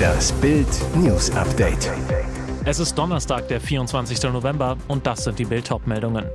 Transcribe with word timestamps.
Das 0.00 0.32
Bild 0.34 0.68
News 0.94 1.30
Update. 1.32 1.90
Es 2.64 2.78
ist 2.78 2.96
Donnerstag, 2.96 3.48
der 3.48 3.60
24. 3.60 4.22
November 4.32 4.76
und 4.86 5.04
das 5.04 5.24
sind 5.24 5.38
die 5.38 5.44
Bild 5.44 5.68
meldungen 5.84 6.26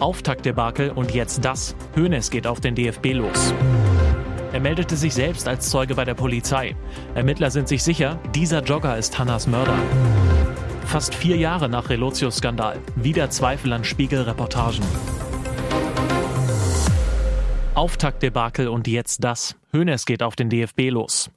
Auftaktdebakel 0.00 0.90
und 0.90 1.14
jetzt 1.14 1.44
das. 1.44 1.76
Hoeneß 1.94 2.28
geht 2.28 2.46
auf 2.46 2.60
den 2.60 2.74
DFB 2.74 3.12
los. 3.12 3.54
Er 4.52 4.58
meldete 4.58 4.96
sich 4.96 5.14
selbst 5.14 5.46
als 5.46 5.70
Zeuge 5.70 5.94
bei 5.94 6.04
der 6.04 6.14
Polizei. 6.14 6.74
Ermittler 7.14 7.52
sind 7.52 7.68
sich 7.68 7.84
sicher, 7.84 8.18
dieser 8.34 8.64
Jogger 8.64 8.98
ist 8.98 9.16
Hannas 9.16 9.46
Mörder. 9.46 9.78
Fast 10.86 11.14
vier 11.14 11.36
Jahre 11.36 11.68
nach 11.68 11.88
Relotius-Skandal. 11.88 12.78
Wieder 12.96 13.30
Zweifel 13.30 13.72
an 13.72 13.84
Spiegel-Reportagen. 13.84 14.84
Auftaktdebakel 17.74 18.68
und 18.68 18.88
jetzt 18.88 19.22
das. 19.22 19.54
Hönes 19.72 20.04
geht 20.04 20.22
auf 20.22 20.34
den 20.34 20.50
DFB 20.50 20.90
los. 20.90 21.30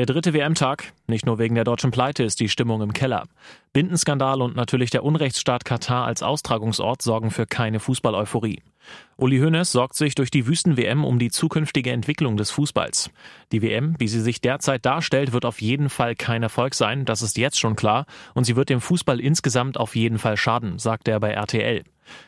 Der 0.00 0.06
dritte 0.06 0.32
WM-Tag, 0.32 0.94
nicht 1.08 1.26
nur 1.26 1.38
wegen 1.38 1.56
der 1.56 1.64
deutschen 1.64 1.90
Pleite 1.90 2.22
ist 2.24 2.40
die 2.40 2.48
Stimmung 2.48 2.80
im 2.80 2.94
Keller. 2.94 3.24
Bindenskandal 3.74 4.40
und 4.40 4.56
natürlich 4.56 4.88
der 4.88 5.04
Unrechtsstaat 5.04 5.66
Katar 5.66 6.06
als 6.06 6.22
Austragungsort 6.22 7.02
sorgen 7.02 7.30
für 7.30 7.44
keine 7.44 7.80
Fußball-Euphorie. 7.80 8.62
Uli 9.18 9.40
Hoeneß 9.40 9.70
sorgt 9.70 9.96
sich 9.96 10.14
durch 10.14 10.30
die 10.30 10.46
Wüsten-WM 10.46 11.04
um 11.04 11.18
die 11.18 11.30
zukünftige 11.30 11.90
Entwicklung 11.90 12.38
des 12.38 12.50
Fußballs. 12.50 13.10
Die 13.52 13.60
WM, 13.60 13.94
wie 13.98 14.08
sie 14.08 14.22
sich 14.22 14.40
derzeit 14.40 14.86
darstellt, 14.86 15.34
wird 15.34 15.44
auf 15.44 15.60
jeden 15.60 15.90
Fall 15.90 16.16
kein 16.16 16.42
Erfolg 16.42 16.74
sein, 16.74 17.04
das 17.04 17.20
ist 17.20 17.36
jetzt 17.36 17.60
schon 17.60 17.76
klar, 17.76 18.06
und 18.32 18.44
sie 18.44 18.56
wird 18.56 18.70
dem 18.70 18.80
Fußball 18.80 19.20
insgesamt 19.20 19.76
auf 19.76 19.96
jeden 19.96 20.18
Fall 20.18 20.38
schaden, 20.38 20.78
sagt 20.78 21.08
er 21.08 21.20
bei 21.20 21.32
RTL. 21.32 21.84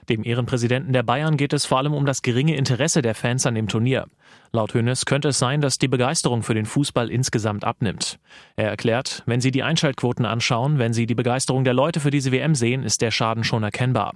Dem 0.09 0.25
Ehrenpräsidenten 0.25 0.93
der 0.93 1.03
Bayern 1.03 1.37
geht 1.37 1.53
es 1.53 1.67
vor 1.67 1.79
allem 1.79 1.95
um 1.95 2.07
das 2.07 2.23
geringe 2.23 2.57
Interesse 2.57 3.03
der 3.03 3.15
Fans 3.15 3.47
an 3.47 3.55
dem 3.55 3.69
Turnier. 3.69 4.07
Laut 4.53 4.75
Hönes 4.75 5.07
könnte 5.07 5.29
es 5.29 5.39
sein, 5.39 5.61
dass 5.61 5.79
die 5.79 5.89
Begeisterung 5.89 6.43
für 6.43 6.55
den 6.55 6.67
Fußball 6.67 7.11
insgesamt 7.11 7.65
abnimmt. 7.65 8.19
Er 8.57 8.69
erklärt, 8.69 9.23
wenn 9.27 9.41
Sie 9.41 9.51
die 9.51 9.63
Einschaltquoten 9.63 10.27
anschauen, 10.27 10.79
wenn 10.79 10.93
Sie 10.93 11.07
die 11.07 11.15
Begeisterung 11.15 11.65
der 11.65 11.75
Leute 11.75 12.01
für 12.01 12.11
diese 12.11 12.33
WM 12.33 12.55
sehen, 12.55 12.83
ist 12.83 13.03
der 13.03 13.11
Schaden 13.11 13.45
schon 13.45 13.63
erkennbar. 13.63 14.13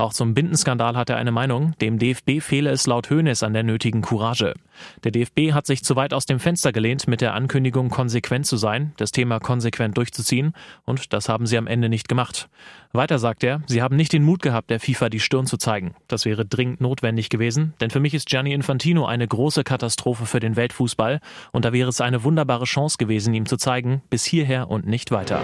Auch 0.00 0.12
zum 0.12 0.32
Bindenskandal 0.32 0.96
hat 0.96 1.10
er 1.10 1.16
eine 1.16 1.32
Meinung. 1.32 1.74
Dem 1.80 1.98
DFB 1.98 2.40
fehle 2.40 2.70
es 2.70 2.86
laut 2.86 3.10
Hoeneß 3.10 3.42
an 3.42 3.52
der 3.52 3.64
nötigen 3.64 4.00
Courage. 4.00 4.54
Der 5.02 5.10
DFB 5.10 5.52
hat 5.52 5.66
sich 5.66 5.82
zu 5.82 5.96
weit 5.96 6.14
aus 6.14 6.24
dem 6.24 6.38
Fenster 6.38 6.70
gelehnt 6.70 7.08
mit 7.08 7.20
der 7.20 7.34
Ankündigung, 7.34 7.90
konsequent 7.90 8.46
zu 8.46 8.56
sein, 8.56 8.92
das 8.96 9.10
Thema 9.10 9.40
konsequent 9.40 9.96
durchzuziehen, 9.96 10.52
und 10.84 11.12
das 11.12 11.28
haben 11.28 11.46
sie 11.46 11.58
am 11.58 11.66
Ende 11.66 11.88
nicht 11.88 12.08
gemacht. 12.08 12.48
Weiter 12.92 13.18
sagt 13.18 13.44
er, 13.44 13.62
sie 13.66 13.82
haben 13.82 13.96
nicht 13.96 14.12
den 14.12 14.24
Mut 14.24 14.40
gehabt, 14.40 14.70
der 14.70 14.80
FIFA 14.80 15.10
die 15.10 15.20
Stirn 15.20 15.46
zu 15.46 15.58
zeigen. 15.58 15.94
Das 16.08 16.24
wäre 16.24 16.46
dringend 16.46 16.80
notwendig 16.80 17.28
gewesen, 17.28 17.74
denn 17.80 17.90
für 17.90 18.00
mich 18.00 18.14
ist 18.14 18.28
Gianni 18.28 18.54
Infantino 18.54 19.04
eine 19.04 19.28
große 19.28 19.62
Katastrophe 19.62 20.24
für 20.24 20.40
den 20.40 20.56
Weltfußball, 20.56 21.20
und 21.52 21.64
da 21.64 21.72
wäre 21.72 21.90
es 21.90 22.00
eine 22.00 22.24
wunderbare 22.24 22.64
Chance 22.64 22.96
gewesen, 22.98 23.34
ihm 23.34 23.46
zu 23.46 23.58
zeigen, 23.58 24.02
bis 24.08 24.24
hierher 24.24 24.70
und 24.70 24.86
nicht 24.86 25.10
weiter. 25.10 25.42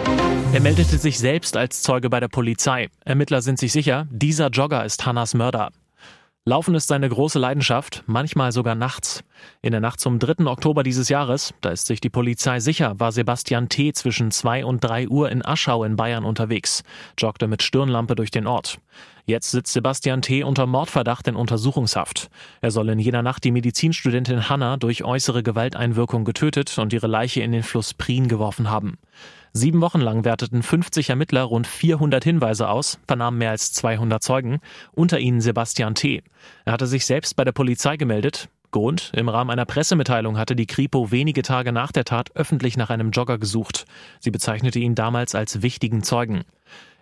Er 0.55 0.61
meldete 0.61 0.97
sich 0.97 1.19
selbst 1.19 1.57
als 1.57 1.83
Zeuge 1.83 2.09
bei 2.09 2.21
der 2.21 2.29
Polizei. 2.29 2.89
Ermittler 3.05 3.43
sind 3.43 3.59
sich 3.59 3.73
sicher, 3.73 4.07
dieser 4.11 4.49
Jogger 4.49 4.85
ist 4.85 5.05
Hannas 5.05 5.35
Mörder. 5.35 5.71
Laufen 6.47 6.75
ist 6.75 6.89
seine 6.89 7.09
große 7.09 7.39
Leidenschaft, 7.39 8.05
manchmal 8.07 8.53
sogar 8.53 8.75
nachts. 8.75 9.25
In 9.63 9.71
der 9.71 9.81
Nacht 9.81 9.99
zum 9.99 10.19
3. 10.19 10.45
Oktober 10.45 10.83
dieses 10.83 11.09
Jahres, 11.09 11.55
da 11.63 11.71
ist 11.71 11.87
sich 11.87 12.03
die 12.03 12.11
Polizei 12.11 12.61
sicher, 12.61 13.01
war 13.01 13.13
Sebastian 13.13 13.71
T. 13.71 13.95
zwischen 13.95 14.31
2 14.31 14.67
und 14.67 14.85
3 14.85 15.09
Uhr 15.09 15.31
in 15.33 15.43
Aschau 15.43 15.85
in 15.85 15.97
Bayern 15.97 16.27
unterwegs, 16.27 16.83
joggte 17.17 17.47
mit 17.47 17.63
Stirnlampe 17.63 18.15
durch 18.15 18.31
den 18.31 18.47
Ort. 18.47 18.79
Jetzt 19.25 19.53
sitzt 19.53 19.73
Sebastian 19.73 20.21
T. 20.21 20.45
unter 20.45 20.67
Mordverdacht 20.67 21.27
in 21.29 21.35
Untersuchungshaft. 21.35 22.29
Er 22.61 22.71
soll 22.71 22.91
in 22.91 22.99
jener 22.99 23.23
Nacht 23.23 23.43
die 23.45 23.51
Medizinstudentin 23.51 24.51
Hanna 24.51 24.77
durch 24.77 25.03
äußere 25.03 25.43
Gewalteinwirkung 25.43 26.27
getötet 26.27 26.77
und 26.77 26.93
ihre 26.93 27.07
Leiche 27.07 27.41
in 27.41 27.53
den 27.53 27.63
Fluss 27.63 27.95
Prien 27.95 28.29
geworfen 28.29 28.69
haben. 28.69 28.99
Sieben 29.57 29.81
Wochen 29.81 30.01
lang 30.01 30.25
werteten 30.25 30.65
50 30.65 31.11
Ermittler 31.11 31.43
rund 31.45 31.69
400 31.69 32.25
Hinweise 32.25 32.69
aus, 32.69 32.99
vernahmen 33.07 33.39
mehr 33.39 33.51
als 33.51 33.73
200 33.73 34.21
Zeugen, 34.21 34.59
unter 34.91 35.21
ihnen 35.21 35.41
Sebastian 35.41 35.95
T. 35.95 36.25
Er 36.65 36.73
hatte 36.73 36.89
sich 36.89 37.07
selbst 37.07 37.37
bei 37.37 37.45
der 37.45 37.53
Polizei 37.53 37.97
gemeldet. 37.97 38.49
Grund, 38.73 39.13
im 39.15 39.29
Rahmen 39.29 39.51
einer 39.51 39.65
Pressemitteilung 39.65 40.39
hatte 40.39 40.57
die 40.57 40.67
Kripo 40.67 41.13
wenige 41.13 41.43
Tage 41.43 41.71
nach 41.71 41.93
der 41.93 42.05
Tat 42.05 42.35
öffentlich 42.35 42.77
nach 42.77 42.91
einem 42.91 43.13
Jogger 43.13 43.39
gesucht. 43.39 43.85
Sie 44.19 44.33
bezeichnete 44.33 44.81
ihn 44.81 44.97
damals 44.97 45.37
als 45.37 45.63
wichtigen 45.63 46.03
Zeugen. 46.03 46.43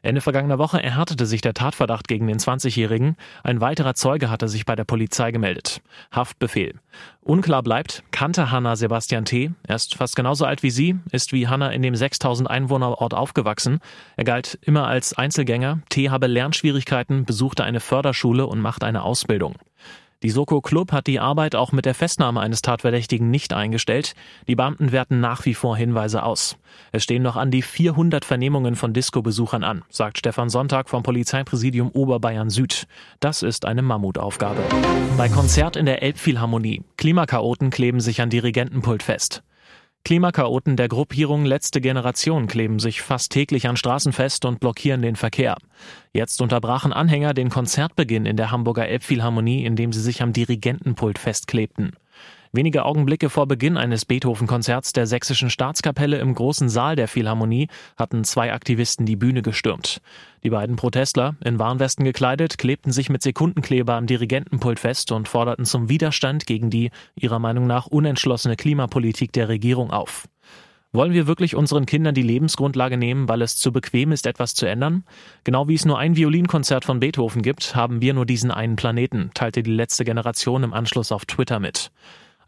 Ende 0.02 0.20
vergangener 0.20 0.58
Woche 0.58 0.82
erhärtete 0.82 1.26
sich 1.26 1.42
der 1.42 1.54
Tatverdacht 1.54 2.08
gegen 2.08 2.26
den 2.26 2.38
20-Jährigen. 2.38 3.16
Ein 3.44 3.60
weiterer 3.60 3.94
Zeuge 3.94 4.30
hatte 4.30 4.48
sich 4.48 4.66
bei 4.66 4.74
der 4.74 4.84
Polizei 4.84 5.30
gemeldet. 5.30 5.80
Haftbefehl. 6.10 6.74
Unklar 7.22 7.62
bleibt, 7.62 8.02
kannte 8.10 8.50
Hanna 8.50 8.74
Sebastian 8.74 9.24
T. 9.24 9.52
Er 9.66 9.76
ist 9.76 9.94
fast 9.94 10.16
genauso 10.16 10.44
alt 10.44 10.64
wie 10.64 10.70
sie, 10.70 10.98
ist 11.12 11.32
wie 11.32 11.46
Hanna 11.46 11.70
in 11.70 11.82
dem 11.82 11.94
6000 11.94 12.50
Einwohnerort 12.50 13.14
aufgewachsen. 13.14 13.78
Er 14.16 14.24
galt 14.24 14.58
immer 14.62 14.88
als 14.88 15.16
Einzelgänger. 15.16 15.82
T. 15.88 16.10
habe 16.10 16.26
Lernschwierigkeiten, 16.26 17.24
besuchte 17.24 17.62
eine 17.62 17.78
Förderschule 17.78 18.46
und 18.46 18.60
macht 18.60 18.82
eine 18.82 19.02
Ausbildung. 19.02 19.54
Die 20.22 20.30
Soko 20.30 20.60
Club 20.60 20.92
hat 20.92 21.08
die 21.08 21.18
Arbeit 21.18 21.56
auch 21.56 21.72
mit 21.72 21.84
der 21.84 21.94
Festnahme 21.94 22.40
eines 22.40 22.62
Tatverdächtigen 22.62 23.30
nicht 23.30 23.52
eingestellt. 23.52 24.14
Die 24.46 24.54
Beamten 24.54 24.92
werten 24.92 25.18
nach 25.18 25.44
wie 25.46 25.54
vor 25.54 25.76
Hinweise 25.76 26.22
aus. 26.22 26.56
Es 26.92 27.02
stehen 27.02 27.22
noch 27.24 27.34
an 27.34 27.50
die 27.50 27.62
400 27.62 28.24
Vernehmungen 28.24 28.76
von 28.76 28.92
Disco-Besuchern 28.92 29.64
an, 29.64 29.82
sagt 29.90 30.18
Stefan 30.18 30.48
Sonntag 30.48 30.88
vom 30.88 31.02
Polizeipräsidium 31.02 31.90
Oberbayern 31.90 32.50
Süd. 32.50 32.86
Das 33.18 33.42
ist 33.42 33.64
eine 33.64 33.82
Mammutaufgabe. 33.82 34.62
Bei 35.18 35.28
Konzert 35.28 35.76
in 35.76 35.86
der 35.86 36.02
Elbphilharmonie. 36.02 36.82
Klimakaoten 36.96 37.70
kleben 37.70 38.00
sich 38.00 38.20
an 38.22 38.30
Dirigentenpult 38.30 39.02
fest. 39.02 39.42
Klimakaoten 40.04 40.76
der 40.76 40.88
Gruppierung 40.88 41.44
Letzte 41.44 41.80
Generation 41.80 42.48
kleben 42.48 42.80
sich 42.80 43.02
fast 43.02 43.30
täglich 43.30 43.68
an 43.68 43.76
Straßen 43.76 44.12
fest 44.12 44.44
und 44.44 44.58
blockieren 44.58 45.00
den 45.00 45.14
Verkehr. 45.14 45.56
Jetzt 46.12 46.42
unterbrachen 46.42 46.92
Anhänger 46.92 47.34
den 47.34 47.50
Konzertbeginn 47.50 48.26
in 48.26 48.36
der 48.36 48.50
Hamburger 48.50 48.88
Elbphilharmonie, 48.88 49.64
indem 49.64 49.92
sie 49.92 50.00
sich 50.00 50.20
am 50.20 50.32
Dirigentenpult 50.32 51.18
festklebten. 51.18 51.92
Wenige 52.54 52.84
Augenblicke 52.84 53.30
vor 53.30 53.48
Beginn 53.48 53.78
eines 53.78 54.04
Beethoven-Konzerts 54.04 54.92
der 54.92 55.06
Sächsischen 55.06 55.48
Staatskapelle 55.48 56.18
im 56.18 56.34
großen 56.34 56.68
Saal 56.68 56.96
der 56.96 57.08
Philharmonie 57.08 57.68
hatten 57.96 58.24
zwei 58.24 58.52
Aktivisten 58.52 59.06
die 59.06 59.16
Bühne 59.16 59.40
gestürmt. 59.40 60.02
Die 60.44 60.50
beiden 60.50 60.76
Protestler, 60.76 61.34
in 61.42 61.58
Warnwesten 61.58 62.04
gekleidet, 62.04 62.58
klebten 62.58 62.92
sich 62.92 63.08
mit 63.08 63.22
Sekundenkleber 63.22 63.94
am 63.94 64.06
Dirigentenpult 64.06 64.80
fest 64.80 65.12
und 65.12 65.28
forderten 65.28 65.64
zum 65.64 65.88
Widerstand 65.88 66.44
gegen 66.44 66.68
die, 66.68 66.90
ihrer 67.14 67.38
Meinung 67.38 67.66
nach, 67.66 67.86
unentschlossene 67.86 68.56
Klimapolitik 68.56 69.32
der 69.32 69.48
Regierung 69.48 69.90
auf. 69.90 70.28
Wollen 70.92 71.14
wir 71.14 71.26
wirklich 71.26 71.56
unseren 71.56 71.86
Kindern 71.86 72.14
die 72.14 72.20
Lebensgrundlage 72.20 72.98
nehmen, 72.98 73.30
weil 73.30 73.40
es 73.40 73.56
zu 73.56 73.72
bequem 73.72 74.12
ist, 74.12 74.26
etwas 74.26 74.54
zu 74.54 74.66
ändern? 74.66 75.04
Genau 75.44 75.68
wie 75.68 75.74
es 75.74 75.86
nur 75.86 75.98
ein 75.98 76.16
Violinkonzert 76.16 76.84
von 76.84 77.00
Beethoven 77.00 77.40
gibt, 77.40 77.74
haben 77.74 78.02
wir 78.02 78.12
nur 78.12 78.26
diesen 78.26 78.50
einen 78.50 78.76
Planeten, 78.76 79.30
teilte 79.32 79.62
die 79.62 79.72
letzte 79.72 80.04
Generation 80.04 80.64
im 80.64 80.74
Anschluss 80.74 81.12
auf 81.12 81.24
Twitter 81.24 81.60
mit. 81.60 81.90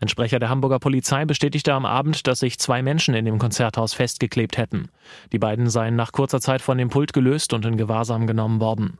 Ein 0.05 0.09
Sprecher 0.09 0.39
der 0.39 0.51
Hamburger 0.51 0.81
Polizei 0.81 1.25
bestätigte 1.25 1.73
am 1.73 1.87
Abend, 1.87 2.27
dass 2.27 2.41
sich 2.41 2.59
zwei 2.59 2.83
Menschen 2.83 3.15
in 3.15 3.25
dem 3.25 3.39
Konzerthaus 3.39 3.95
festgeklebt 3.95 4.59
hätten. 4.59 4.91
Die 5.33 5.39
beiden 5.39 5.71
seien 5.71 5.97
nach 5.97 6.13
kurzer 6.13 6.43
Zeit 6.43 6.61
von 6.61 6.77
dem 6.77 6.91
Pult 6.91 7.15
gelöst 7.15 7.55
und 7.55 7.65
in 7.65 7.79
Gewahrsam 7.79 8.27
genommen 8.27 8.61
worden. 8.61 8.99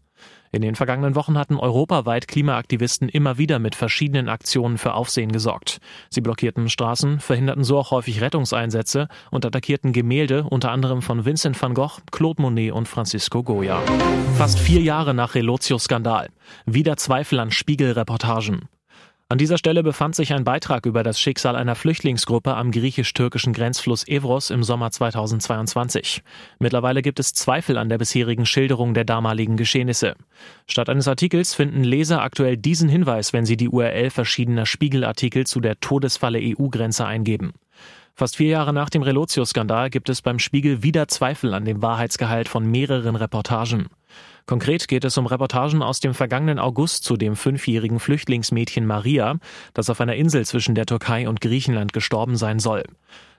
In 0.51 0.63
den 0.63 0.77
vergangenen 0.77 1.15
Wochen 1.15 1.37
hatten 1.37 1.59
europaweit 1.59 2.27
Klimaaktivisten 2.27 3.11
immer 3.11 3.37
wieder 3.37 3.59
mit 3.59 3.75
verschiedenen 3.75 4.31
Aktionen 4.31 4.79
für 4.79 4.95
Aufsehen 4.95 5.31
gesorgt. 5.31 5.77
Sie 6.09 6.23
blockierten 6.23 6.71
Straßen, 6.71 7.21
verhinderten 7.21 7.65
so 7.65 7.77
auch 7.77 7.91
häufig 7.91 8.23
Rettungseinsätze 8.23 9.09
und 9.31 9.45
attackierten 9.45 9.93
Gemälde, 9.93 10.45
unter 10.45 10.71
anderem 10.71 11.03
von 11.03 11.27
Vincent 11.27 11.61
van 11.61 11.75
Gogh, 11.75 12.01
Claude 12.13 12.41
Monet 12.41 12.73
und 12.73 12.89
Francisco 12.89 13.43
Goya. 13.43 13.79
Fast 14.39 14.59
vier 14.59 14.81
Jahre 14.81 15.13
nach 15.13 15.35
Relotius-Skandal. 15.35 16.31
Wieder 16.65 16.97
Zweifel 16.97 17.41
an 17.41 17.51
Spiegel-Reportagen. 17.51 18.71
An 19.31 19.39
dieser 19.39 19.57
Stelle 19.57 19.83
befand 19.83 20.15
sich 20.15 20.35
ein 20.35 20.45
Beitrag 20.45 20.85
über 20.85 21.03
das 21.03 21.19
Schicksal 21.19 21.57
einer 21.57 21.75
Flüchtlingsgruppe 21.75 22.55
am 22.55 22.71
griechisch-türkischen 22.71 23.55
Grenzfluss 23.55 24.07
Evros 24.07 24.51
im 24.51 24.63
Sommer 24.63 24.91
2022. 24.91 26.23
Mittlerweile 26.59 27.01
gibt 27.01 27.19
es 27.19 27.33
Zweifel 27.33 27.79
an 27.79 27.89
der 27.89 27.97
bisherigen 27.97 28.45
Schilderung 28.45 28.93
der 28.93 29.05
damaligen 29.05 29.57
Geschehnisse. 29.57 30.15
Statt 30.67 30.91
eines 30.91 31.09
Artikels 31.09 31.55
finden 31.55 31.85
Leser 31.85 32.21
aktuell 32.21 32.59
diesen 32.59 32.91
Hinweis, 32.91 33.33
wenn 33.33 33.47
sie 33.47 33.57
die 33.57 33.71
URL 33.71 34.11
verschiedener 34.11 34.67
Spiegelartikel 34.67 35.47
zu 35.47 35.61
der 35.61 35.81
Todesfalle 35.81 36.39
EU-Grenze 36.43 37.07
eingeben. 37.07 37.55
Fast 38.15 38.37
vier 38.37 38.49
Jahre 38.49 38.75
nach 38.75 38.91
dem 38.91 39.03
Relotius-Skandal 39.03 39.89
gibt 39.89 40.11
es 40.11 40.21
beim 40.21 40.39
Spiegel 40.39 40.83
wieder 40.83 41.09
Zweifel 41.09 41.55
an 41.55 41.65
dem 41.65 41.81
Wahrheitsgehalt 41.81 42.47
von 42.47 42.71
mehreren 42.71 43.17
Reportagen. 43.17 43.89
Konkret 44.47 44.89
geht 44.89 45.05
es 45.05 45.17
um 45.17 45.27
Reportagen 45.27 45.83
aus 45.83 46.01
dem 46.01 46.13
vergangenen 46.13 46.59
August 46.59 47.05
zu 47.05 47.17
dem 47.17 47.35
fünfjährigen 47.35 47.99
Flüchtlingsmädchen 47.99 48.87
Maria, 48.87 49.37
das 49.73 49.89
auf 49.89 50.01
einer 50.01 50.17
Insel 50.17 50.45
zwischen 50.45 50.75
der 50.75 50.87
Türkei 50.87 51.29
und 51.29 51.41
Griechenland 51.41 51.93
gestorben 51.93 52.37
sein 52.37 52.59
soll. 52.59 52.85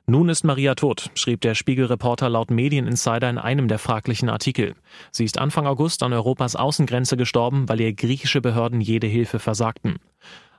Nun 0.07 0.29
ist 0.29 0.43
Maria 0.43 0.75
tot, 0.75 1.09
schrieb 1.15 1.41
der 1.41 1.55
Spiegelreporter 1.55 2.29
laut 2.29 2.51
Medieninsider 2.51 3.27
in 3.27 3.39
einem 3.39 3.67
der 3.67 3.79
fraglichen 3.79 4.29
Artikel. 4.29 4.75
Sie 5.11 5.25
ist 5.25 5.39
Anfang 5.39 5.65
August 5.65 6.03
an 6.03 6.13
Europas 6.13 6.55
Außengrenze 6.55 7.17
gestorben, 7.17 7.67
weil 7.69 7.81
ihr 7.81 7.93
griechische 7.93 8.39
Behörden 8.39 8.81
jede 8.81 9.07
Hilfe 9.07 9.39
versagten. 9.39 9.95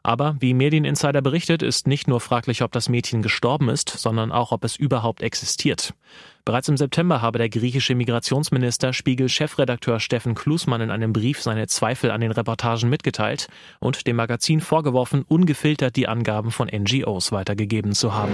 Aber 0.06 0.36
wie 0.38 0.54
Medieninsider 0.54 1.20
berichtet, 1.20 1.64
ist 1.64 1.88
nicht 1.88 2.06
nur 2.06 2.20
fraglich, 2.20 2.62
ob 2.62 2.70
das 2.70 2.88
Mädchen 2.88 3.22
gestorben 3.22 3.68
ist, 3.68 3.88
sondern 3.88 4.30
auch, 4.30 4.52
ob 4.52 4.62
es 4.62 4.76
überhaupt 4.76 5.20
existiert. 5.20 5.94
Bereits 6.44 6.68
im 6.68 6.76
September 6.76 7.22
habe 7.22 7.38
der 7.38 7.48
griechische 7.48 7.96
Migrationsminister 7.96 8.92
Spiegel-Chefredakteur 8.92 9.98
Steffen 9.98 10.36
Klusmann 10.36 10.80
in 10.80 10.92
einem 10.92 11.12
Brief 11.12 11.42
seine 11.42 11.66
Zweifel 11.66 12.12
an 12.12 12.20
den 12.20 12.30
Reportagen 12.30 12.88
mitgeteilt 12.88 13.48
und 13.80 14.06
dem 14.06 14.14
Magazin 14.14 14.60
vorgeworfen, 14.60 15.24
ungefiltert 15.26 15.96
die 15.96 16.06
Angaben 16.06 16.52
von 16.52 16.68
NGOs 16.68 17.32
weitergegeben 17.32 17.90
zu 17.90 18.14
haben. 18.14 18.30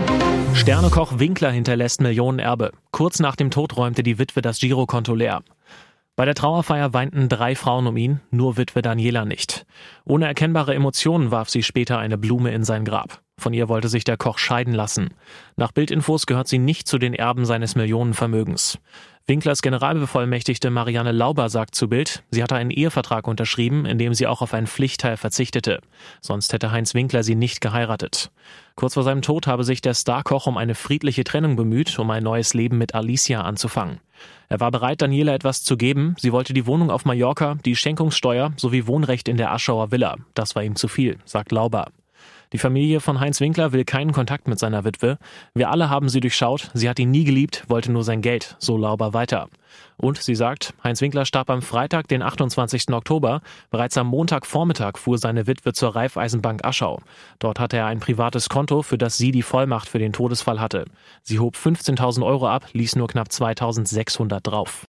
Sternekoch 0.52 1.20
Winkler 1.20 1.52
hinterlässt 1.52 2.02
Millionenerbe. 2.02 2.72
Kurz 2.90 3.18
nach 3.18 3.34
dem 3.34 3.50
Tod 3.50 3.78
räumte 3.78 4.02
die 4.02 4.18
Witwe 4.18 4.42
das 4.42 4.60
Girokonto 4.60 5.14
leer. 5.14 5.42
Bei 6.22 6.26
der 6.26 6.36
Trauerfeier 6.36 6.94
weinten 6.94 7.28
drei 7.28 7.56
Frauen 7.56 7.88
um 7.88 7.96
ihn, 7.96 8.20
nur 8.30 8.56
Witwe 8.56 8.80
Daniela 8.80 9.24
nicht. 9.24 9.66
Ohne 10.04 10.28
erkennbare 10.28 10.72
Emotionen 10.72 11.32
warf 11.32 11.50
sie 11.50 11.64
später 11.64 11.98
eine 11.98 12.16
Blume 12.16 12.52
in 12.52 12.62
sein 12.62 12.84
Grab. 12.84 13.22
Von 13.42 13.54
ihr 13.54 13.68
wollte 13.68 13.88
sich 13.88 14.04
der 14.04 14.16
Koch 14.16 14.38
scheiden 14.38 14.72
lassen. 14.72 15.14
Nach 15.56 15.72
Bildinfos 15.72 16.26
gehört 16.26 16.46
sie 16.46 16.58
nicht 16.58 16.86
zu 16.86 16.98
den 16.98 17.12
Erben 17.12 17.44
seines 17.44 17.74
Millionenvermögens. 17.74 18.78
Winklers 19.26 19.62
Generalbevollmächtigte 19.62 20.70
Marianne 20.70 21.10
Lauber 21.10 21.48
sagt 21.48 21.74
zu 21.74 21.88
Bild, 21.88 22.22
sie 22.30 22.40
hatte 22.40 22.54
einen 22.54 22.70
Ehevertrag 22.70 23.26
unterschrieben, 23.26 23.84
in 23.84 23.98
dem 23.98 24.14
sie 24.14 24.28
auch 24.28 24.42
auf 24.42 24.54
einen 24.54 24.68
Pflichtteil 24.68 25.16
verzichtete. 25.16 25.80
Sonst 26.20 26.52
hätte 26.52 26.70
Heinz 26.70 26.94
Winkler 26.94 27.24
sie 27.24 27.34
nicht 27.34 27.60
geheiratet. 27.60 28.30
Kurz 28.76 28.94
vor 28.94 29.02
seinem 29.02 29.22
Tod 29.22 29.48
habe 29.48 29.64
sich 29.64 29.80
der 29.80 29.94
Starkoch 29.94 30.46
um 30.46 30.56
eine 30.56 30.76
friedliche 30.76 31.24
Trennung 31.24 31.56
bemüht, 31.56 31.98
um 31.98 32.12
ein 32.12 32.22
neues 32.22 32.54
Leben 32.54 32.78
mit 32.78 32.94
Alicia 32.94 33.40
anzufangen. 33.40 33.98
Er 34.50 34.60
war 34.60 34.70
bereit, 34.70 35.02
Daniela 35.02 35.34
etwas 35.34 35.64
zu 35.64 35.76
geben. 35.76 36.14
Sie 36.16 36.30
wollte 36.30 36.54
die 36.54 36.66
Wohnung 36.66 36.92
auf 36.92 37.04
Mallorca, 37.04 37.56
die 37.64 37.74
Schenkungssteuer 37.74 38.52
sowie 38.56 38.86
Wohnrecht 38.86 39.26
in 39.26 39.36
der 39.36 39.50
Aschauer 39.50 39.90
Villa. 39.90 40.14
Das 40.34 40.54
war 40.54 40.62
ihm 40.62 40.76
zu 40.76 40.86
viel, 40.86 41.18
sagt 41.24 41.50
Lauber. 41.50 41.90
Die 42.52 42.58
Familie 42.58 43.00
von 43.00 43.18
Heinz 43.18 43.40
Winkler 43.40 43.72
will 43.72 43.84
keinen 43.84 44.12
Kontakt 44.12 44.46
mit 44.46 44.58
seiner 44.58 44.84
Witwe. 44.84 45.16
Wir 45.54 45.70
alle 45.70 45.88
haben 45.88 46.10
sie 46.10 46.20
durchschaut. 46.20 46.70
Sie 46.74 46.88
hat 46.88 46.98
ihn 46.98 47.10
nie 47.10 47.24
geliebt, 47.24 47.64
wollte 47.68 47.90
nur 47.90 48.04
sein 48.04 48.20
Geld. 48.20 48.56
So 48.58 48.76
Lauber 48.76 49.14
weiter. 49.14 49.48
Und 49.96 50.18
sie 50.18 50.34
sagt, 50.34 50.74
Heinz 50.84 51.00
Winkler 51.00 51.24
starb 51.24 51.48
am 51.48 51.62
Freitag, 51.62 52.08
den 52.08 52.20
28. 52.20 52.90
Oktober. 52.90 53.40
Bereits 53.70 53.96
am 53.96 54.08
Montagvormittag 54.08 54.98
fuhr 54.98 55.16
seine 55.16 55.46
Witwe 55.46 55.72
zur 55.72 55.96
Raiffeisenbank 55.96 56.62
Aschau. 56.64 57.00
Dort 57.38 57.58
hatte 57.58 57.78
er 57.78 57.86
ein 57.86 58.00
privates 58.00 58.50
Konto, 58.50 58.82
für 58.82 58.98
das 58.98 59.16
sie 59.16 59.30
die 59.30 59.42
Vollmacht 59.42 59.88
für 59.88 59.98
den 59.98 60.12
Todesfall 60.12 60.60
hatte. 60.60 60.84
Sie 61.22 61.38
hob 61.38 61.56
15.000 61.56 62.24
Euro 62.24 62.48
ab, 62.48 62.66
ließ 62.72 62.96
nur 62.96 63.08
knapp 63.08 63.28
2.600 63.28 64.40
drauf. 64.40 64.84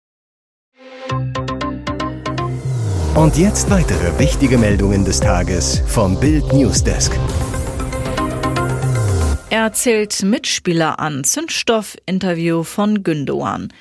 Und 3.14 3.36
jetzt 3.36 3.68
weitere 3.70 4.18
wichtige 4.18 4.56
Meldungen 4.56 5.04
des 5.04 5.20
Tages 5.20 5.82
vom 5.86 6.18
Bild 6.18 6.52
Newsdesk. 6.52 7.12
Er 9.52 9.72
zählt 9.72 10.22
Mitspieler 10.22 11.00
an. 11.00 11.24
Zündstoff-Interview 11.24 12.62
von 12.62 13.02
Gündogan. 13.02 13.72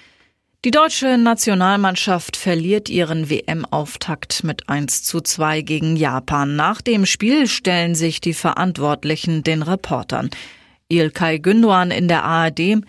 Die 0.65 0.71
deutsche 0.71 1.19
Nationalmannschaft 1.19 2.37
verliert 2.37 2.89
ihren 2.89 3.29
WM-Auftakt 3.29 4.43
mit 4.43 4.67
1 4.67 5.03
zu 5.03 5.21
2 5.21 5.61
gegen 5.61 5.95
Japan. 5.95 6.55
Nach 6.55 6.81
dem 6.81 7.05
Spiel 7.05 7.45
stellen 7.45 7.93
sich 7.93 8.19
die 8.19 8.33
Verantwortlichen 8.33 9.43
den 9.43 9.61
Reportern. 9.61 10.31
Ilkay 10.87 11.37
Gündogan 11.37 11.91
in 11.91 12.07
der 12.07 12.23
ARD. 12.23 12.81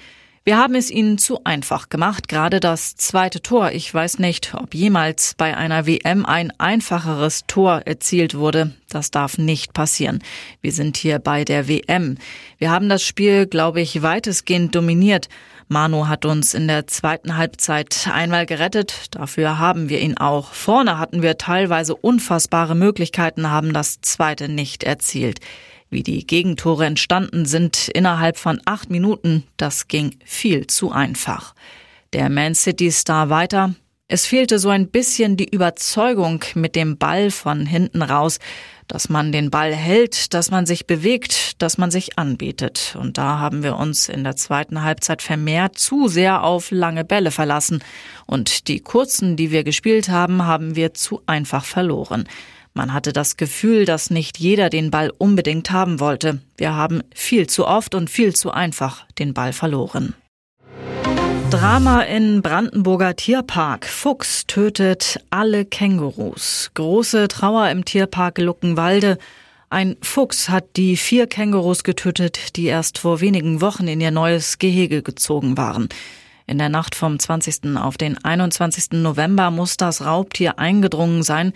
Wir 0.43 0.57
haben 0.57 0.75
es 0.75 0.91
ihnen 0.91 1.19
zu 1.19 1.45
einfach 1.45 1.91
gemacht, 1.91 2.27
gerade 2.27 2.61
das 2.61 2.97
zweite 2.97 3.43
Tor. 3.43 3.73
Ich 3.73 3.93
weiß 3.93 4.19
nicht, 4.21 4.55
ob 4.55 4.75
jemals 4.75 5.35
bei 5.37 5.55
einer 5.55 5.87
WM 5.87 6.25
ein 6.25 6.51
einfacheres 6.59 7.45
Tor 7.47 7.83
erzielt 7.85 8.35
wurde. 8.35 8.73
Das 8.89 9.11
darf 9.11 9.37
nicht 9.37 9.75
passieren. 9.75 10.21
Wir 10.63 10.73
sind 10.73 10.97
hier 10.97 11.19
bei 11.19 11.45
der 11.45 11.69
WM. 11.69 12.17
Wir 12.57 12.71
haben 12.71 12.89
das 12.89 13.03
Spiel, 13.03 13.47
glaube 13.47 13.83
ich, 13.83 14.01
weitestgehend 14.01 14.75
dominiert. 14.75 15.29
Manu 15.69 16.09
hat 16.09 16.25
uns 16.25 16.55
in 16.55 16.69
der 16.69 16.87
zweiten 16.87 17.37
Halbzeit 17.37 18.09
einmal 18.11 18.47
gerettet. 18.47 19.09
Dafür 19.11 19.59
haben 19.59 19.91
wir 19.91 20.01
ihn 20.01 20.17
auch. 20.17 20.55
Vorne 20.55 20.99
hatten 20.99 21.21
wir 21.21 21.37
teilweise 21.37 21.95
unfassbare 21.95 22.75
Möglichkeiten, 22.75 23.51
haben 23.51 23.75
das 23.75 24.01
zweite 24.01 24.49
nicht 24.49 24.85
erzielt. 24.85 25.41
Wie 25.91 26.05
die 26.05 26.25
Gegentore 26.25 26.87
entstanden 26.87 27.47
sind 27.47 27.89
innerhalb 27.89 28.37
von 28.37 28.61
acht 28.65 28.91
Minuten, 28.91 29.43
das 29.57 29.89
ging 29.89 30.17
viel 30.25 30.69
zu 30.69 30.93
einfach. 30.93 31.55
Der 32.13 32.31
Man 32.31 32.55
City 32.55 32.93
Star 32.93 33.29
weiter. 33.29 33.75
Es 34.07 34.25
fehlte 34.25 34.61
so 34.61 34.69
ein 34.69 34.89
bisschen 34.89 35.37
die 35.37 35.49
Überzeugung 35.49 36.45
mit 36.55 36.77
dem 36.77 36.97
Ball 36.97 37.33
von 37.33 37.67
hinten 37.67 38.03
raus, 38.03 38.39
dass 38.87 39.09
man 39.09 39.31
den 39.31 39.51
Ball 39.51 39.75
hält, 39.75 40.35
dass 40.35 40.51
man 40.51 40.67
sich 40.67 40.87
bewegt, 40.87 41.63
dass 41.63 41.79
man 41.79 41.93
sich 41.93 42.19
anbietet. 42.19 42.97
Und 42.99 43.19
da 43.19 43.39
haben 43.39 43.63
wir 43.63 43.77
uns 43.77 44.09
in 44.09 44.25
der 44.25 44.35
zweiten 44.35 44.83
Halbzeit 44.83 45.23
vermehrt 45.23 45.79
zu 45.79 46.09
sehr 46.09 46.43
auf 46.43 46.73
lange 46.73 47.05
Bälle 47.05 47.31
verlassen. 47.31 47.85
Und 48.27 48.67
die 48.67 48.81
kurzen, 48.81 49.37
die 49.37 49.53
wir 49.53 49.63
gespielt 49.63 50.09
haben, 50.09 50.45
haben 50.45 50.75
wir 50.75 50.95
zu 50.95 51.23
einfach 51.27 51.65
verloren. 51.65 52.29
Man 52.75 52.93
hatte 52.93 53.13
das 53.13 53.37
Gefühl, 53.37 53.85
dass 53.85 54.11
nicht 54.11 54.39
jeder 54.39 54.71
den 54.71 54.91
Ball 54.91 55.13
unbedingt 55.19 55.71
haben 55.71 56.01
wollte. 56.01 56.41
Wir 56.57 56.75
haben 56.75 57.03
viel 57.15 57.47
zu 57.47 57.67
oft 57.67 57.95
und 57.95 58.11
viel 58.11 58.35
zu 58.35 58.53
einfach 58.53 59.07
den 59.19 59.35
Ball 59.35 59.53
verloren. 59.53 60.15
Drama 61.51 62.03
in 62.03 62.43
Brandenburger 62.43 63.17
Tierpark. 63.17 63.85
Fuchs 63.85 64.47
tötet 64.47 65.21
alle 65.31 65.65
Kängurus. 65.65 66.71
Große 66.75 67.27
Trauer 67.27 67.69
im 67.71 67.85
Tierpark 67.85 68.39
Luckenwalde. 68.39 69.19
Ein 69.69 69.97
Fuchs 70.01 70.49
hat 70.49 70.77
die 70.77 70.97
vier 70.97 71.27
Kängurus 71.27 71.83
getötet, 71.83 72.57
die 72.57 72.67
erst 72.67 72.99
vor 72.99 73.21
wenigen 73.21 73.61
Wochen 73.61 73.89
in 73.89 74.01
ihr 74.01 74.13
neues 74.13 74.59
Gehege 74.59 75.03
gezogen 75.03 75.57
waren. 75.57 75.89
In 76.47 76.59
der 76.59 76.69
Nacht 76.69 76.95
vom 76.95 77.19
20. 77.19 77.77
auf 77.77 77.97
den 77.97 78.17
21. 78.25 78.93
November 78.93 79.51
muss 79.51 79.77
das 79.77 80.05
Raubtier 80.05 80.59
eingedrungen 80.59 81.23
sein. 81.25 81.53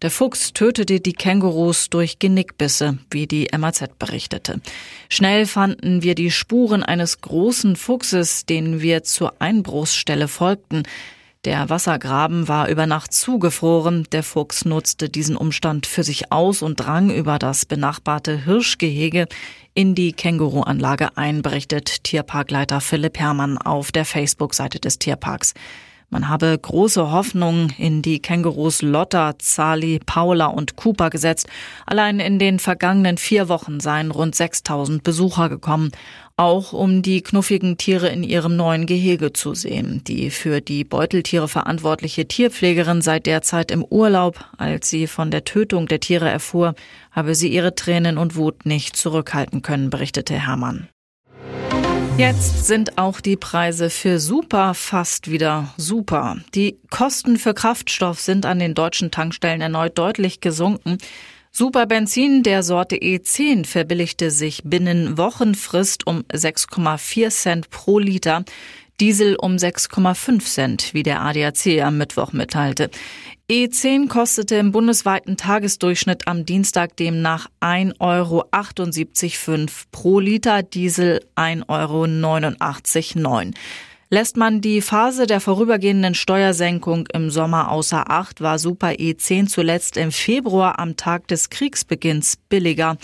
Der 0.00 0.12
Fuchs 0.12 0.52
tötete 0.52 1.00
die 1.00 1.12
Kängurus 1.12 1.90
durch 1.90 2.20
Genickbisse, 2.20 2.98
wie 3.10 3.26
die 3.26 3.48
MAZ 3.56 3.82
berichtete. 3.98 4.60
Schnell 5.08 5.44
fanden 5.44 6.04
wir 6.04 6.14
die 6.14 6.30
Spuren 6.30 6.84
eines 6.84 7.20
großen 7.20 7.74
Fuchses, 7.74 8.46
den 8.46 8.80
wir 8.80 9.02
zur 9.02 9.34
Einbruchsstelle 9.40 10.28
folgten. 10.28 10.84
Der 11.44 11.68
Wassergraben 11.68 12.46
war 12.46 12.68
über 12.68 12.86
Nacht 12.86 13.12
zugefroren. 13.12 14.06
Der 14.12 14.22
Fuchs 14.22 14.64
nutzte 14.64 15.08
diesen 15.08 15.36
Umstand 15.36 15.86
für 15.86 16.04
sich 16.04 16.30
aus 16.30 16.62
und 16.62 16.76
drang 16.76 17.10
über 17.10 17.40
das 17.40 17.66
benachbarte 17.66 18.44
Hirschgehege 18.44 19.26
in 19.74 19.96
die 19.96 20.12
Känguruanlage 20.12 21.16
ein, 21.16 21.42
berichtet 21.42 22.04
Tierparkleiter 22.04 22.80
Philipp 22.80 23.18
Herrmann 23.18 23.58
auf 23.58 23.90
der 23.90 24.04
Facebook-Seite 24.04 24.78
des 24.78 25.00
Tierparks. 25.00 25.54
Man 26.10 26.30
habe 26.30 26.58
große 26.58 27.12
Hoffnung 27.12 27.68
in 27.76 28.00
die 28.00 28.20
Kängurus 28.20 28.80
Lotta, 28.80 29.38
Zali, 29.38 30.00
Paula 30.04 30.46
und 30.46 30.74
Cooper 30.74 31.10
gesetzt. 31.10 31.48
Allein 31.84 32.18
in 32.18 32.38
den 32.38 32.58
vergangenen 32.58 33.18
vier 33.18 33.50
Wochen 33.50 33.78
seien 33.78 34.10
rund 34.10 34.34
6000 34.34 35.02
Besucher 35.02 35.50
gekommen. 35.50 35.92
Auch 36.38 36.72
um 36.72 37.02
die 37.02 37.20
knuffigen 37.20 37.76
Tiere 37.76 38.08
in 38.08 38.22
ihrem 38.22 38.56
neuen 38.56 38.86
Gehege 38.86 39.34
zu 39.34 39.52
sehen. 39.52 40.02
Die 40.06 40.30
für 40.30 40.62
die 40.62 40.84
Beuteltiere 40.84 41.48
verantwortliche 41.48 42.26
Tierpflegerin 42.26 43.02
sei 43.02 43.18
derzeit 43.18 43.70
im 43.70 43.84
Urlaub. 43.84 44.42
Als 44.56 44.88
sie 44.88 45.08
von 45.08 45.30
der 45.30 45.44
Tötung 45.44 45.88
der 45.88 46.00
Tiere 46.00 46.30
erfuhr, 46.30 46.74
habe 47.12 47.34
sie 47.34 47.48
ihre 47.48 47.74
Tränen 47.74 48.16
und 48.16 48.34
Wut 48.34 48.64
nicht 48.64 48.96
zurückhalten 48.96 49.60
können, 49.60 49.90
berichtete 49.90 50.34
Hermann. 50.34 50.88
Jetzt 52.18 52.66
sind 52.66 52.98
auch 52.98 53.20
die 53.20 53.36
Preise 53.36 53.90
für 53.90 54.18
Super 54.18 54.74
fast 54.74 55.30
wieder 55.30 55.72
super. 55.76 56.38
Die 56.52 56.76
Kosten 56.90 57.36
für 57.36 57.54
Kraftstoff 57.54 58.18
sind 58.18 58.44
an 58.44 58.58
den 58.58 58.74
deutschen 58.74 59.12
Tankstellen 59.12 59.60
erneut 59.60 59.96
deutlich 59.96 60.40
gesunken. 60.40 60.98
Super 61.52 61.86
Benzin 61.86 62.42
der 62.42 62.64
Sorte 62.64 62.96
E10 62.96 63.64
verbilligte 63.66 64.32
sich 64.32 64.62
binnen 64.64 65.16
Wochenfrist 65.16 66.08
um 66.08 66.24
6,4 66.24 67.30
Cent 67.30 67.70
pro 67.70 68.00
Liter. 68.00 68.44
Diesel 69.00 69.36
um 69.36 69.54
6,5 69.54 70.40
Cent, 70.44 70.94
wie 70.94 71.04
der 71.04 71.22
ADAC 71.22 71.80
am 71.82 71.98
Mittwoch 71.98 72.32
mitteilte. 72.32 72.90
E10 73.50 74.08
kostete 74.08 74.56
im 74.56 74.72
bundesweiten 74.72 75.36
Tagesdurchschnitt 75.36 76.26
am 76.26 76.44
Dienstag 76.44 76.96
demnach 76.96 77.46
1,78,5 77.60 78.00
Euro 78.00 78.44
pro 79.92 80.20
Liter, 80.20 80.62
Diesel 80.62 81.24
1,89,9 81.36 83.26
Euro. 83.26 83.52
Lässt 84.10 84.38
man 84.38 84.62
die 84.62 84.80
Phase 84.80 85.26
der 85.26 85.40
vorübergehenden 85.40 86.14
Steuersenkung 86.14 87.06
im 87.12 87.30
Sommer 87.30 87.70
außer 87.70 88.10
Acht, 88.10 88.40
war 88.40 88.58
Super 88.58 88.88
E10 88.88 89.48
zuletzt 89.48 89.98
im 89.98 90.12
Februar 90.12 90.78
am 90.78 90.96
Tag 90.96 91.28
des 91.28 91.50
Kriegsbeginns 91.50 92.38
billiger. 92.48 92.96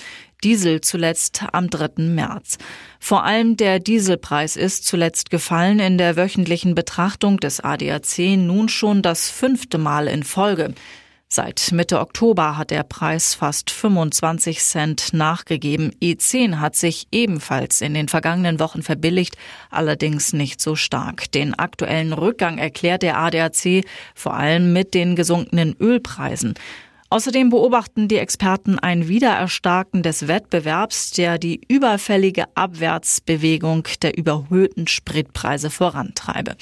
Diesel 0.43 0.81
zuletzt 0.81 1.45
am 1.53 1.71
3. 1.71 2.03
März. 2.03 2.59
Vor 2.99 3.25
allem 3.25 3.57
der 3.57 3.79
Dieselpreis 3.79 4.57
ist 4.57 4.87
zuletzt 4.87 5.31
gefallen 5.31 5.79
in 5.79 5.99
der 5.99 6.17
wöchentlichen 6.17 6.75
Betrachtung 6.75 7.39
des 7.39 7.61
ADAC 7.61 8.19
nun 8.37 8.69
schon 8.69 9.03
das 9.03 9.31
fünfte 9.31 9.79
Mal 9.79 10.09
in 10.09 10.23
Folge. 10.23 10.75
Seit 11.29 11.73
Mitte 11.73 11.99
Oktober 11.99 12.57
hat 12.57 12.71
der 12.71 12.85
Preis 12.85 13.35
fast 13.35 13.73
25 13.73 14.61
Cent 14.61 15.13
nachgegeben. 15.13 15.91
E10 16.01 16.61
hat 16.61 16.77
sich 16.77 17.09
ebenfalls 17.11 17.81
in 17.81 17.93
den 17.93 18.07
vergangenen 18.07 18.61
Wochen 18.61 18.85
verbilligt, 18.85 19.37
allerdings 19.69 20.33
nicht 20.33 20.61
so 20.61 20.77
stark. 20.77 21.33
Den 21.33 21.59
aktuellen 21.59 22.13
Rückgang 22.13 22.59
erklärt 22.59 23.03
der 23.03 23.19
ADAC 23.19 23.85
vor 24.15 24.35
allem 24.35 24.73
mit 24.73 24.95
den 24.95 25.17
gesunkenen 25.17 25.75
Ölpreisen. 25.81 26.55
Außerdem 27.15 27.49
beobachten 27.49 28.09
die 28.09 28.17
Experten 28.17 28.77
ein 28.81 29.07
Wiedererstarken 29.07 30.03
des 30.03 30.27
Wettbewerbs, 30.27 31.13
der 31.13 31.39
die 31.39 31.61
überfällige 31.69 32.47
Abwärtsbewegung 32.57 33.87
der 34.03 34.19
überhöhten 34.19 34.89
Spritpreise 34.89 35.71
vorantreibe. 35.71 36.57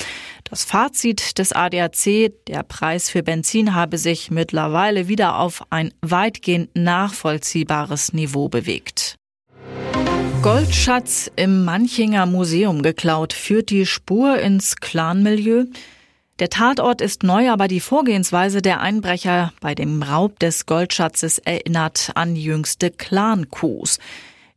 Das 0.45 0.65
Fazit 0.65 1.39
des 1.39 1.55
ADAC, 1.55 2.35
der 2.49 2.65
Preis 2.65 3.09
für 3.09 3.23
Benzin 3.23 3.75
habe 3.75 3.97
sich 3.97 4.31
mittlerweile 4.31 5.09
wieder 5.09 5.39
auf 5.39 5.63
ein 5.71 5.95
weitgehend 6.03 6.69
nachvollziehbares 6.77 8.13
Niveau 8.13 8.51
bewegt. 8.51 9.17
Goldschatz 10.43 11.31
im 11.35 11.65
Manchinger 11.65 12.27
Museum 12.27 12.83
geklaut, 12.83 13.33
führt 13.33 13.71
die 13.71 13.87
Spur 13.87 14.39
ins 14.39 14.77
Clanmilieu. 14.77 15.65
Der 16.43 16.51
Tatort 16.51 17.01
ist 17.01 17.23
neu, 17.23 17.51
aber 17.51 17.69
die 17.69 17.79
Vorgehensweise 17.79 18.63
der 18.63 18.81
Einbrecher 18.81 19.53
bei 19.61 19.77
dem 19.77 20.03
Raub 20.03 20.41
des 20.41 20.67
Goldschatzes 20.67 21.39
erinnert 21.39 22.11
an 22.17 22.35
jüngste 22.35 22.91
Clan-Coups. 22.91 24.01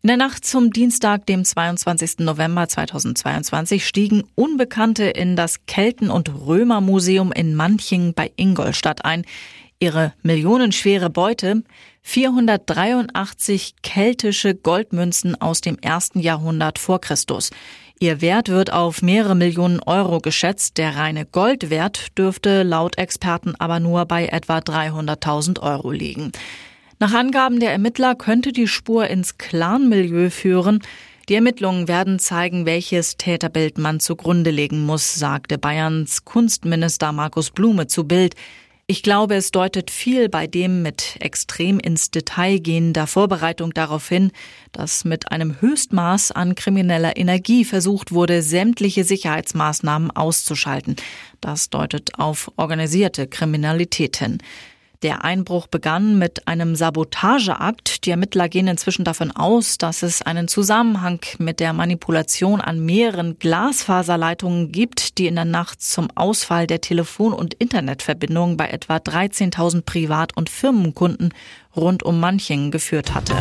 In 0.02 0.08
der 0.08 0.18
Nacht 0.18 0.46
zum 0.46 0.74
Dienstag, 0.74 1.28
dem 1.28 1.46
22. 1.46 2.22
November 2.22 2.68
2022, 2.68 3.86
stiegen 3.86 4.24
Unbekannte 4.34 5.04
in 5.04 5.36
das 5.36 5.68
Kelten- 5.68 6.10
und 6.10 6.34
Römermuseum 6.48 7.32
in 7.32 7.54
Manching 7.54 8.16
bei 8.16 8.32
Ingolstadt 8.36 9.06
ein. 9.06 9.24
Ihre 9.78 10.14
millionenschwere 10.24 11.12
Beute 11.12 11.62
483 12.02 13.76
keltische 13.84 14.56
Goldmünzen 14.56 15.40
aus 15.40 15.62
dem 15.62 15.78
ersten 15.78 16.20
Jahrhundert 16.20 16.80
vor 16.80 17.00
Christus. 17.00 17.52
Ihr 18.00 18.20
Wert 18.20 18.50
wird 18.50 18.74
auf 18.74 19.02
mehrere 19.02 19.36
Millionen 19.36 19.80
Euro 19.80 20.20
geschätzt. 20.20 20.78
Der 20.78 20.98
reine 20.98 21.26
Goldwert 21.26 22.18
dürfte 22.18 22.64
laut 22.64 22.98
Experten 22.98 23.56
aber 23.58 23.80
nur 23.80 24.06
bei 24.06 24.28
etwa 24.28 24.58
300.000 24.58 25.62
Euro 25.62 25.92
liegen. 25.92 26.34
Nach 27.00 27.14
Angaben 27.14 27.60
der 27.60 27.72
Ermittler 27.72 28.16
könnte 28.16 28.52
die 28.52 28.68
Spur 28.68 29.08
ins 29.08 29.38
Clanmilieu 29.38 30.30
führen. 30.30 30.82
Die 31.30 31.36
Ermittlungen 31.36 31.88
werden 31.88 32.20
zeigen, 32.20 32.66
welches 32.66 33.18
Täterbild 33.18 33.78
man 33.78 34.00
zugrunde 34.00 34.52
legen 34.52 34.86
muss, 34.86 35.16
sagte 35.16 35.58
Bayerns 35.58 36.26
Kunstminister 36.26 37.14
Markus 37.14 37.50
Blume 37.50 37.88
zu 37.88 38.04
Bild. 38.04 38.36
Ich 38.88 39.02
glaube, 39.02 39.34
es 39.34 39.50
deutet 39.50 39.90
viel 39.90 40.30
bei 40.30 40.46
dem 40.46 40.84
mit 40.84 41.18
extrem 41.20 41.80
ins 41.80 42.12
Detail 42.12 42.60
gehender 42.60 43.08
Vorbereitung 43.08 43.74
darauf 43.74 44.08
hin, 44.08 44.32
dass 44.74 45.06
mit 45.06 45.32
einem 45.32 45.60
Höchstmaß 45.60 46.32
an 46.32 46.54
krimineller 46.54 47.18
Energie 47.18 47.66
versucht 47.66 48.12
wurde, 48.12 48.44
sämtliche 48.44 49.04
Sicherheitsmaßnahmen 49.04 50.12
auszuschalten. 50.12 50.98
Das 51.42 51.72
deutet 51.72 52.20
auf 52.20 52.52
organisierte 52.58 53.26
Kriminalität 53.26 54.18
hin. 54.18 54.38
Der 55.06 55.24
Einbruch 55.24 55.68
begann 55.68 56.18
mit 56.18 56.48
einem 56.48 56.76
Sabotageakt. 56.76 58.08
Die 58.08 58.10
Ermittler 58.10 58.50
gehen 58.50 58.68
inzwischen 58.68 59.06
davon 59.06 59.30
aus, 59.30 59.78
dass 59.78 60.02
es 60.02 60.24
einen 60.24 60.48
Zusammenhang 60.48 61.20
mit 61.38 61.60
der 61.60 61.74
Manipulation 61.74 62.60
an 62.60 62.84
mehreren 62.84 63.38
Glasfaserleitungen 63.38 64.72
gibt, 64.72 65.20
die 65.20 65.28
in 65.28 65.36
der 65.36 65.46
Nacht 65.46 65.84
zum 65.84 66.08
Ausfall 66.16 66.66
der 66.66 66.82
Telefon- 66.82 67.34
und 67.34 67.54
Internetverbindungen 67.54 68.58
bei 68.58 68.70
etwa 68.70 68.96
13.000 68.96 69.84
Privat- 69.84 70.36
und 70.36 70.50
Firmenkunden 70.50 71.36
rund 71.76 72.02
um 72.02 72.20
Manching 72.20 72.72
geführt 72.72 73.14
hatte. 73.14 73.36